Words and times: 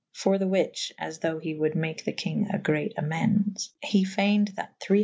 For 0.13 0.39
the 0.39 0.47
which 0.47 0.91
(as 0.97 1.19
though 1.19 1.37
he 1.37 1.53
wolde 1.53 1.75
make 1.75 2.05
the 2.05 2.11
kynge 2.11 2.47
a'great 2.51 2.95
amendes) 2.97 3.69
he 3.83 4.03
fayned 4.03 4.47
that 4.55 4.73
.iii. 4.89 4.97
C. 4.97 4.99